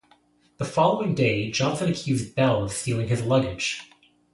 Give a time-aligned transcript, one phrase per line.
[0.57, 3.87] The following day Johnson accused Bell of stealing his luggage.